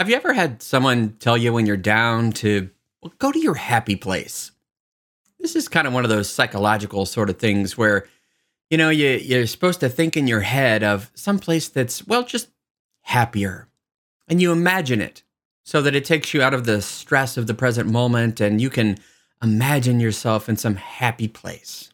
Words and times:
Have 0.00 0.08
you 0.08 0.16
ever 0.16 0.32
had 0.32 0.62
someone 0.62 1.16
tell 1.18 1.36
you 1.36 1.52
when 1.52 1.66
you're 1.66 1.76
down 1.76 2.32
to 2.32 2.70
well, 3.02 3.12
go 3.18 3.30
to 3.30 3.38
your 3.38 3.56
happy 3.56 3.96
place? 3.96 4.50
This 5.38 5.54
is 5.54 5.68
kind 5.68 5.86
of 5.86 5.92
one 5.92 6.04
of 6.04 6.08
those 6.08 6.30
psychological 6.30 7.04
sort 7.04 7.28
of 7.28 7.38
things 7.38 7.76
where, 7.76 8.06
you 8.70 8.78
know, 8.78 8.88
you, 8.88 9.10
you're 9.10 9.46
supposed 9.46 9.80
to 9.80 9.90
think 9.90 10.16
in 10.16 10.26
your 10.26 10.40
head 10.40 10.82
of 10.82 11.10
some 11.14 11.38
place 11.38 11.68
that's, 11.68 12.06
well, 12.06 12.24
just 12.24 12.48
happier. 13.02 13.68
And 14.26 14.40
you 14.40 14.52
imagine 14.52 15.02
it 15.02 15.22
so 15.64 15.82
that 15.82 15.94
it 15.94 16.06
takes 16.06 16.32
you 16.32 16.40
out 16.40 16.54
of 16.54 16.64
the 16.64 16.80
stress 16.80 17.36
of 17.36 17.46
the 17.46 17.52
present 17.52 17.86
moment 17.86 18.40
and 18.40 18.58
you 18.58 18.70
can 18.70 18.96
imagine 19.42 20.00
yourself 20.00 20.48
in 20.48 20.56
some 20.56 20.76
happy 20.76 21.28
place. 21.28 21.92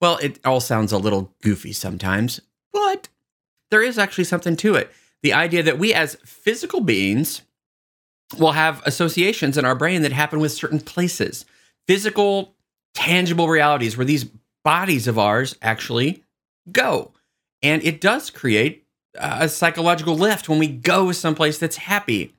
Well, 0.00 0.18
it 0.18 0.38
all 0.44 0.60
sounds 0.60 0.92
a 0.92 0.98
little 0.98 1.34
goofy 1.42 1.72
sometimes, 1.72 2.40
but 2.72 3.08
there 3.72 3.82
is 3.82 3.98
actually 3.98 4.22
something 4.22 4.54
to 4.58 4.76
it 4.76 4.92
the 5.22 5.32
idea 5.32 5.62
that 5.62 5.78
we 5.78 5.94
as 5.94 6.16
physical 6.24 6.80
beings 6.80 7.42
will 8.38 8.52
have 8.52 8.82
associations 8.86 9.58
in 9.58 9.64
our 9.64 9.74
brain 9.74 10.02
that 10.02 10.12
happen 10.12 10.40
with 10.40 10.52
certain 10.52 10.80
places, 10.80 11.44
physical, 11.86 12.54
tangible 12.94 13.48
realities 13.48 13.96
where 13.96 14.04
these 14.04 14.26
bodies 14.64 15.06
of 15.06 15.18
ours 15.18 15.56
actually 15.62 16.24
go. 16.70 17.12
And 17.62 17.82
it 17.84 18.00
does 18.00 18.30
create 18.30 18.86
a 19.14 19.48
psychological 19.48 20.16
lift 20.16 20.48
when 20.48 20.58
we 20.58 20.68
go 20.68 21.12
someplace 21.12 21.58
that's 21.58 21.76
happy. 21.76 22.34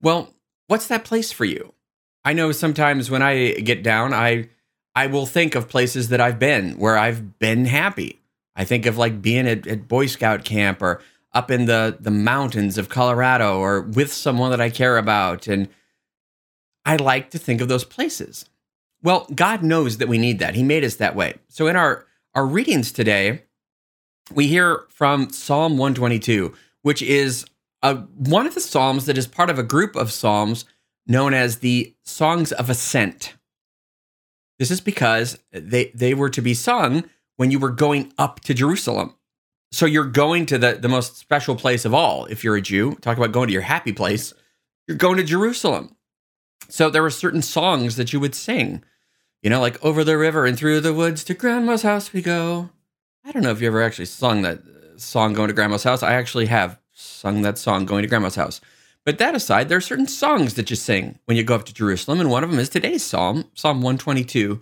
Well, 0.00 0.34
what's 0.66 0.86
that 0.88 1.04
place 1.04 1.32
for 1.32 1.44
you? 1.44 1.74
I 2.24 2.32
know 2.32 2.52
sometimes 2.52 3.10
when 3.10 3.22
I 3.22 3.52
get 3.52 3.82
down, 3.82 4.12
I 4.12 4.48
I 4.94 5.06
will 5.06 5.26
think 5.26 5.54
of 5.54 5.68
places 5.68 6.08
that 6.08 6.20
I've 6.20 6.38
been 6.38 6.78
where 6.78 6.98
I've 6.98 7.38
been 7.38 7.66
happy. 7.66 8.20
I 8.56 8.64
think 8.64 8.86
of 8.86 8.98
like 8.98 9.22
being 9.22 9.46
at, 9.46 9.66
at 9.66 9.86
Boy 9.86 10.06
Scout 10.06 10.44
camp 10.44 10.82
or 10.82 11.00
up 11.32 11.50
in 11.50 11.66
the 11.66 11.96
the 12.00 12.10
mountains 12.10 12.78
of 12.78 12.88
Colorado 12.88 13.58
or 13.58 13.82
with 13.82 14.12
someone 14.12 14.50
that 14.50 14.60
I 14.60 14.70
care 14.70 14.96
about 14.96 15.46
and 15.46 15.68
I 16.84 16.96
like 16.96 17.30
to 17.30 17.38
think 17.38 17.60
of 17.60 17.68
those 17.68 17.84
places. 17.84 18.46
Well, 19.02 19.26
God 19.34 19.62
knows 19.62 19.98
that 19.98 20.08
we 20.08 20.18
need 20.18 20.38
that. 20.38 20.54
He 20.54 20.62
made 20.62 20.84
us 20.84 20.96
that 20.96 21.14
way. 21.14 21.34
So 21.48 21.66
in 21.66 21.76
our 21.76 22.06
our 22.34 22.46
readings 22.46 22.92
today, 22.92 23.42
we 24.32 24.46
hear 24.46 24.84
from 24.88 25.30
Psalm 25.30 25.72
122, 25.72 26.54
which 26.82 27.02
is 27.02 27.44
a, 27.82 27.94
one 27.94 28.46
of 28.46 28.54
the 28.54 28.60
psalms 28.60 29.06
that 29.06 29.18
is 29.18 29.26
part 29.26 29.50
of 29.50 29.58
a 29.58 29.62
group 29.62 29.96
of 29.96 30.12
psalms 30.12 30.64
known 31.06 31.32
as 31.34 31.58
the 31.58 31.94
Songs 32.02 32.52
of 32.52 32.68
Ascent. 32.68 33.34
This 34.58 34.70
is 34.70 34.80
because 34.80 35.38
they 35.52 35.92
they 35.94 36.14
were 36.14 36.30
to 36.30 36.42
be 36.42 36.54
sung 36.54 37.04
when 37.36 37.50
you 37.50 37.58
were 37.58 37.70
going 37.70 38.12
up 38.18 38.40
to 38.40 38.54
Jerusalem. 38.54 39.14
So 39.70 39.86
you're 39.86 40.04
going 40.04 40.46
to 40.46 40.58
the, 40.58 40.74
the 40.74 40.88
most 40.88 41.16
special 41.16 41.54
place 41.56 41.84
of 41.84 41.92
all. 41.92 42.24
If 42.26 42.42
you're 42.42 42.56
a 42.56 42.62
Jew, 42.62 42.94
talk 42.96 43.16
about 43.16 43.32
going 43.32 43.48
to 43.48 43.52
your 43.52 43.62
happy 43.62 43.92
place, 43.92 44.32
you're 44.86 44.96
going 44.96 45.18
to 45.18 45.24
Jerusalem. 45.24 45.96
So 46.68 46.90
there 46.90 47.02
were 47.02 47.10
certain 47.10 47.42
songs 47.42 47.96
that 47.96 48.12
you 48.12 48.20
would 48.20 48.34
sing, 48.34 48.82
you 49.42 49.50
know, 49.50 49.60
like 49.60 49.82
over 49.84 50.04
the 50.04 50.18
river 50.18 50.46
and 50.46 50.58
through 50.58 50.80
the 50.80 50.94
woods 50.94 51.24
to 51.24 51.34
grandma's 51.34 51.82
house 51.82 52.12
we 52.12 52.22
go. 52.22 52.70
I 53.24 53.32
don't 53.32 53.42
know 53.42 53.50
if 53.50 53.60
you 53.60 53.66
ever 53.66 53.82
actually 53.82 54.06
sung 54.06 54.42
that 54.42 54.60
song 54.96 55.34
going 55.34 55.48
to 55.48 55.54
grandma's 55.54 55.84
house. 55.84 56.02
I 56.02 56.14
actually 56.14 56.46
have 56.46 56.78
sung 56.92 57.42
that 57.42 57.58
song 57.58 57.84
going 57.84 58.02
to 58.02 58.08
grandma's 58.08 58.34
house. 58.34 58.60
But 59.04 59.18
that 59.18 59.34
aside, 59.34 59.68
there 59.68 59.78
are 59.78 59.82
certain 59.82 60.06
songs 60.06 60.54
that 60.54 60.70
you 60.70 60.76
sing 60.76 61.18
when 61.24 61.36
you 61.36 61.42
go 61.42 61.54
up 61.54 61.64
to 61.64 61.74
Jerusalem, 61.74 62.20
and 62.20 62.30
one 62.30 62.44
of 62.44 62.50
them 62.50 62.58
is 62.58 62.68
today's 62.68 63.02
psalm, 63.02 63.44
Psalm 63.54 63.78
122. 63.78 64.60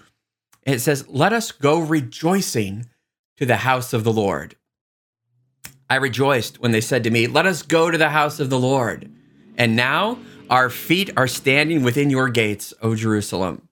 It 0.65 0.81
says, 0.81 1.09
Let 1.09 1.33
us 1.33 1.51
go 1.51 1.81
rejoicing 1.81 2.87
to 3.39 3.47
the 3.47 3.57
house 3.57 3.93
of 3.93 4.05
the 4.05 4.13
Lord. 4.13 4.55
I 5.89 5.97
rejoiced 5.97 6.61
when 6.61 6.73
they 6.73 6.81
said 6.81 7.05
to 7.05 7.11
me, 7.11 7.27
Let 7.27 7.47
us 7.47 7.62
go 7.62 7.91
to 7.91 7.98
the 7.98 8.11
house 8.11 8.41
of 8.41 8.51
the 8.51 8.59
Lord. 8.59 9.11
And 9.56 9.77
now 9.77 10.19
our 10.51 10.70
feet 10.70 11.11
are 11.17 11.29
standing 11.29 11.83
within 11.83 12.11
your 12.11 12.29
gates, 12.29 12.74
O 12.83 12.95
Jerusalem. 12.95 13.69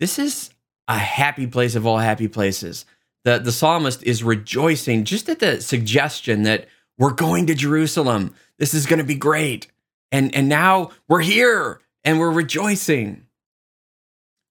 This 0.00 0.18
is 0.18 0.50
a 0.88 0.98
happy 0.98 1.46
place 1.46 1.74
of 1.74 1.86
all 1.86 1.98
happy 1.98 2.28
places. 2.28 2.84
The, 3.24 3.38
the 3.38 3.52
psalmist 3.52 4.02
is 4.02 4.22
rejoicing 4.22 5.04
just 5.04 5.28
at 5.28 5.40
the 5.40 5.60
suggestion 5.60 6.42
that 6.44 6.68
we're 6.98 7.12
going 7.12 7.46
to 7.46 7.54
Jerusalem. 7.54 8.34
This 8.58 8.72
is 8.72 8.86
going 8.86 8.98
to 8.98 9.04
be 9.04 9.14
great. 9.14 9.66
And, 10.12 10.34
and 10.34 10.48
now 10.48 10.90
we're 11.08 11.22
here 11.22 11.80
and 12.04 12.18
we're 12.18 12.30
rejoicing. 12.30 13.26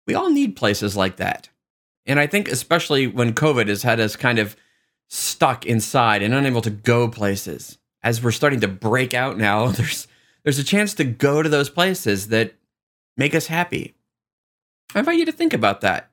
We 0.07 0.13
all 0.13 0.29
need 0.29 0.55
places 0.55 0.95
like 0.95 1.15
that. 1.17 1.49
And 2.05 2.19
I 2.19 2.27
think, 2.27 2.47
especially 2.47 3.07
when 3.07 3.33
COVID 3.33 3.67
has 3.67 3.83
had 3.83 3.99
us 3.99 4.15
kind 4.15 4.37
of 4.37 4.55
stuck 5.07 5.65
inside 5.65 6.21
and 6.21 6.33
unable 6.33 6.61
to 6.61 6.69
go 6.69 7.07
places. 7.07 7.77
As 8.03 8.21
we're 8.21 8.31
starting 8.31 8.59
to 8.61 8.67
break 8.67 9.13
out 9.13 9.37
now, 9.37 9.67
there's 9.69 10.07
there's 10.43 10.59
a 10.59 10.63
chance 10.63 10.93
to 10.95 11.03
go 11.03 11.41
to 11.41 11.49
those 11.49 11.69
places 11.69 12.27
that 12.27 12.53
make 13.17 13.33
us 13.33 13.47
happy. 13.47 13.95
I 14.93 14.99
invite 14.99 15.17
you 15.17 15.25
to 15.25 15.31
think 15.31 15.53
about 15.53 15.81
that. 15.81 16.11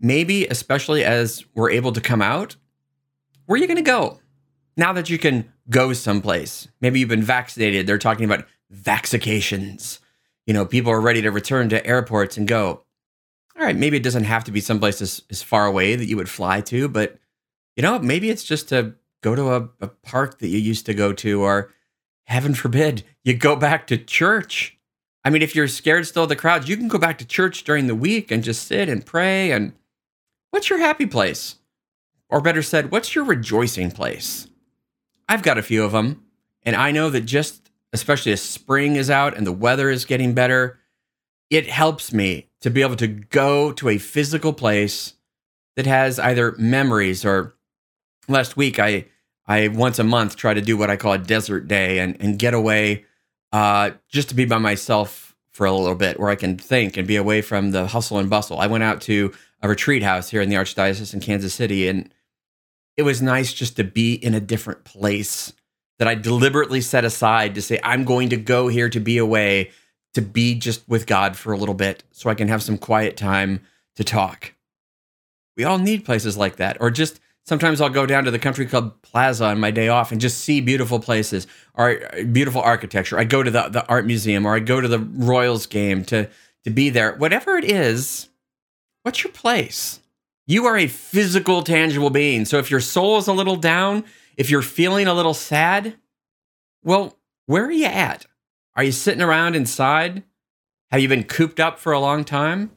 Maybe, 0.00 0.46
especially 0.46 1.04
as 1.04 1.44
we're 1.54 1.70
able 1.70 1.92
to 1.92 2.00
come 2.00 2.22
out, 2.22 2.56
where 3.46 3.56
are 3.56 3.60
you 3.60 3.66
going 3.66 3.76
to 3.76 3.82
go 3.82 4.20
now 4.76 4.92
that 4.94 5.10
you 5.10 5.18
can 5.18 5.52
go 5.68 5.92
someplace? 5.92 6.66
Maybe 6.80 6.98
you've 6.98 7.10
been 7.10 7.22
vaccinated. 7.22 7.86
They're 7.86 7.98
talking 7.98 8.24
about 8.24 8.46
vaccinations. 8.74 10.00
You 10.46 10.54
know, 10.54 10.64
people 10.64 10.90
are 10.90 11.00
ready 11.00 11.22
to 11.22 11.30
return 11.30 11.68
to 11.68 11.86
airports 11.86 12.36
and 12.36 12.48
go. 12.48 12.82
All 13.56 13.64
right, 13.64 13.76
maybe 13.76 13.98
it 13.98 14.02
doesn't 14.02 14.24
have 14.24 14.44
to 14.44 14.50
be 14.50 14.60
someplace 14.60 15.00
as, 15.00 15.22
as 15.30 15.42
far 15.42 15.66
away 15.66 15.94
that 15.94 16.06
you 16.06 16.16
would 16.16 16.28
fly 16.28 16.60
to, 16.62 16.88
but 16.88 17.18
you 17.76 17.82
know, 17.82 17.98
maybe 17.98 18.30
it's 18.30 18.44
just 18.44 18.68
to 18.68 18.94
go 19.22 19.34
to 19.34 19.54
a, 19.54 19.68
a 19.80 19.88
park 19.88 20.38
that 20.38 20.48
you 20.48 20.58
used 20.58 20.86
to 20.86 20.94
go 20.94 21.12
to, 21.12 21.42
or 21.42 21.72
heaven 22.24 22.54
forbid, 22.54 23.04
you 23.22 23.34
go 23.34 23.56
back 23.56 23.86
to 23.86 23.96
church. 23.96 24.78
I 25.24 25.30
mean, 25.30 25.42
if 25.42 25.54
you're 25.54 25.68
scared 25.68 26.06
still 26.06 26.24
of 26.24 26.28
the 26.28 26.36
crowds, 26.36 26.68
you 26.68 26.76
can 26.76 26.88
go 26.88 26.98
back 26.98 27.18
to 27.18 27.26
church 27.26 27.64
during 27.64 27.86
the 27.86 27.94
week 27.94 28.30
and 28.30 28.44
just 28.44 28.66
sit 28.66 28.88
and 28.88 29.04
pray. 29.04 29.50
And 29.50 29.72
what's 30.50 30.68
your 30.68 30.78
happy 30.78 31.06
place? 31.06 31.56
Or 32.28 32.40
better 32.40 32.62
said, 32.62 32.90
what's 32.90 33.14
your 33.14 33.24
rejoicing 33.24 33.90
place? 33.90 34.48
I've 35.28 35.42
got 35.42 35.58
a 35.58 35.62
few 35.62 35.84
of 35.84 35.92
them. 35.92 36.24
And 36.62 36.76
I 36.76 36.90
know 36.90 37.10
that 37.10 37.22
just, 37.22 37.70
especially 37.92 38.32
as 38.32 38.42
spring 38.42 38.96
is 38.96 39.10
out 39.10 39.36
and 39.36 39.46
the 39.46 39.52
weather 39.52 39.90
is 39.90 40.04
getting 40.04 40.34
better, 40.34 40.78
it 41.50 41.68
helps 41.68 42.12
me 42.12 42.48
to 42.60 42.70
be 42.70 42.82
able 42.82 42.96
to 42.96 43.06
go 43.06 43.72
to 43.72 43.88
a 43.88 43.98
physical 43.98 44.52
place 44.52 45.14
that 45.76 45.86
has 45.86 46.18
either 46.18 46.54
memories 46.58 47.24
or 47.24 47.54
last 48.28 48.56
week 48.56 48.78
I 48.78 49.06
I 49.46 49.68
once 49.68 49.98
a 49.98 50.04
month 50.04 50.36
try 50.36 50.54
to 50.54 50.60
do 50.60 50.76
what 50.76 50.90
I 50.90 50.96
call 50.96 51.12
a 51.12 51.18
desert 51.18 51.68
day 51.68 51.98
and 51.98 52.16
and 52.20 52.38
get 52.38 52.54
away 52.54 53.04
uh, 53.52 53.92
just 54.08 54.28
to 54.30 54.34
be 54.34 54.44
by 54.44 54.58
myself 54.58 55.36
for 55.52 55.66
a 55.66 55.72
little 55.72 55.94
bit 55.94 56.18
where 56.18 56.30
I 56.30 56.34
can 56.34 56.58
think 56.58 56.96
and 56.96 57.06
be 57.06 57.16
away 57.16 57.40
from 57.40 57.70
the 57.70 57.86
hustle 57.86 58.18
and 58.18 58.28
bustle. 58.28 58.58
I 58.58 58.66
went 58.66 58.82
out 58.82 59.00
to 59.02 59.32
a 59.62 59.68
retreat 59.68 60.02
house 60.02 60.28
here 60.28 60.42
in 60.42 60.48
the 60.48 60.56
Archdiocese 60.56 61.14
in 61.14 61.20
Kansas 61.20 61.54
City 61.54 61.86
and 61.88 62.12
it 62.96 63.02
was 63.02 63.22
nice 63.22 63.52
just 63.52 63.76
to 63.76 63.84
be 63.84 64.14
in 64.14 64.34
a 64.34 64.40
different 64.40 64.84
place 64.84 65.52
that 65.98 66.08
I 66.08 66.14
deliberately 66.14 66.80
set 66.80 67.04
aside 67.04 67.54
to 67.54 67.62
say 67.62 67.78
I'm 67.82 68.04
going 68.04 68.30
to 68.30 68.36
go 68.36 68.68
here 68.68 68.88
to 68.88 69.00
be 69.00 69.18
away 69.18 69.70
to 70.14 70.22
be 70.22 70.54
just 70.54 70.88
with 70.88 71.06
God 71.06 71.36
for 71.36 71.52
a 71.52 71.56
little 71.56 71.74
bit 71.74 72.04
so 72.12 72.30
I 72.30 72.34
can 72.34 72.48
have 72.48 72.62
some 72.62 72.78
quiet 72.78 73.16
time 73.16 73.60
to 73.96 74.04
talk. 74.04 74.54
We 75.56 75.64
all 75.64 75.78
need 75.78 76.04
places 76.04 76.36
like 76.36 76.56
that 76.56 76.78
or 76.80 76.90
just 76.90 77.20
Sometimes 77.46 77.80
I'll 77.80 77.90
go 77.90 78.06
down 78.06 78.24
to 78.24 78.30
the 78.30 78.38
country 78.38 78.64
club 78.64 78.94
plaza 79.02 79.44
on 79.44 79.60
my 79.60 79.70
day 79.70 79.88
off 79.88 80.12
and 80.12 80.20
just 80.20 80.38
see 80.38 80.60
beautiful 80.62 80.98
places 80.98 81.46
or 81.74 82.00
uh, 82.14 82.22
beautiful 82.24 82.62
architecture. 82.62 83.18
I 83.18 83.24
go 83.24 83.42
to 83.42 83.50
the, 83.50 83.68
the 83.68 83.86
art 83.86 84.06
museum 84.06 84.46
or 84.46 84.54
I 84.54 84.60
go 84.60 84.80
to 84.80 84.88
the 84.88 84.98
Royals 84.98 85.66
game 85.66 86.04
to, 86.06 86.30
to 86.64 86.70
be 86.70 86.88
there. 86.88 87.14
Whatever 87.16 87.56
it 87.56 87.64
is, 87.64 88.30
what's 89.02 89.22
your 89.22 89.32
place? 89.32 90.00
You 90.46 90.64
are 90.66 90.76
a 90.76 90.86
physical, 90.86 91.62
tangible 91.62 92.10
being. 92.10 92.46
So 92.46 92.58
if 92.58 92.70
your 92.70 92.80
soul 92.80 93.18
is 93.18 93.28
a 93.28 93.32
little 93.32 93.56
down, 93.56 94.04
if 94.36 94.50
you're 94.50 94.62
feeling 94.62 95.06
a 95.06 95.14
little 95.14 95.34
sad, 95.34 95.96
well, 96.82 97.18
where 97.46 97.64
are 97.64 97.72
you 97.72 97.86
at? 97.86 98.26
Are 98.74 98.84
you 98.84 98.92
sitting 98.92 99.22
around 99.22 99.54
inside? 99.54 100.22
Have 100.90 101.00
you 101.00 101.08
been 101.08 101.24
cooped 101.24 101.60
up 101.60 101.78
for 101.78 101.92
a 101.92 102.00
long 102.00 102.24
time? 102.24 102.70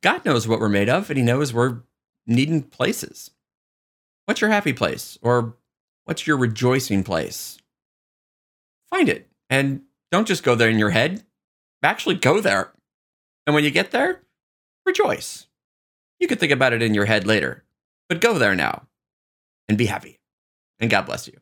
God 0.00 0.24
knows 0.24 0.48
what 0.48 0.60
we're 0.60 0.68
made 0.68 0.88
of, 0.88 1.10
and 1.10 1.18
He 1.18 1.24
knows 1.24 1.52
we're 1.52 1.80
needing 2.26 2.62
places. 2.62 3.30
What's 4.26 4.40
your 4.40 4.50
happy 4.50 4.72
place? 4.72 5.18
Or 5.22 5.56
what's 6.04 6.26
your 6.26 6.36
rejoicing 6.36 7.02
place? 7.02 7.58
Find 8.90 9.08
it. 9.08 9.28
And 9.48 9.82
don't 10.12 10.28
just 10.28 10.42
go 10.42 10.54
there 10.54 10.68
in 10.68 10.78
your 10.78 10.90
head. 10.90 11.24
Actually 11.82 12.16
go 12.16 12.40
there. 12.40 12.72
And 13.46 13.54
when 13.54 13.64
you 13.64 13.70
get 13.70 13.92
there, 13.92 14.22
rejoice. 14.84 15.46
You 16.18 16.26
could 16.26 16.40
think 16.40 16.52
about 16.52 16.72
it 16.72 16.82
in 16.82 16.94
your 16.94 17.04
head 17.04 17.26
later, 17.26 17.64
but 18.08 18.20
go 18.20 18.38
there 18.38 18.56
now 18.56 18.86
and 19.68 19.78
be 19.78 19.86
happy. 19.86 20.18
And 20.80 20.90
God 20.90 21.06
bless 21.06 21.28
you. 21.28 21.38